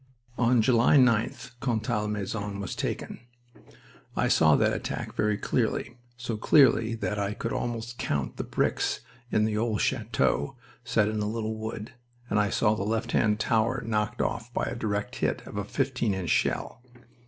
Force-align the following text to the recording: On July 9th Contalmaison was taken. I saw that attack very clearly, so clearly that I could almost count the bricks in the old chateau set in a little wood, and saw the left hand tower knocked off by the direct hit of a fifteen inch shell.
On 0.39 0.63
July 0.63 0.97
9th 0.97 1.51
Contalmaison 1.59 2.59
was 2.59 2.75
taken. 2.75 3.19
I 4.15 4.29
saw 4.29 4.55
that 4.55 4.73
attack 4.73 5.13
very 5.13 5.37
clearly, 5.37 5.95
so 6.17 6.37
clearly 6.37 6.95
that 6.95 7.19
I 7.19 7.35
could 7.35 7.53
almost 7.53 7.99
count 7.99 8.37
the 8.37 8.43
bricks 8.43 9.01
in 9.31 9.45
the 9.45 9.59
old 9.59 9.79
chateau 9.81 10.55
set 10.83 11.07
in 11.07 11.19
a 11.19 11.29
little 11.29 11.53
wood, 11.55 11.91
and 12.31 12.51
saw 12.51 12.73
the 12.73 12.81
left 12.81 13.11
hand 13.11 13.39
tower 13.39 13.83
knocked 13.85 14.23
off 14.23 14.51
by 14.55 14.69
the 14.71 14.75
direct 14.75 15.17
hit 15.17 15.45
of 15.45 15.55
a 15.55 15.63
fifteen 15.63 16.15
inch 16.15 16.31
shell. 16.31 16.81